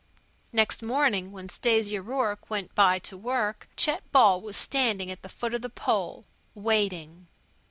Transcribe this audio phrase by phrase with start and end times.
[0.51, 5.29] Next morning, when Stasia Rourke went by to work, Chet Ball was standing at the
[5.29, 7.27] foot of the pole, waiting.